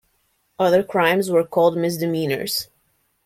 Other 0.57 0.81
crimes 0.81 1.29
were 1.29 1.43
called 1.43 1.77
"misdemeanors". 1.77 2.69